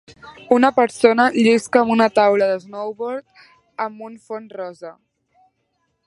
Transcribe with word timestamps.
una 0.59 0.69
persona 0.77 1.25
llisca 1.33 1.81
amb 1.83 1.93
una 1.95 2.07
taula 2.15 2.47
de 2.51 2.55
snowboard 2.63 3.45
amb 3.85 4.01
un 4.09 4.17
fons 4.31 4.57
rosa 4.63 4.95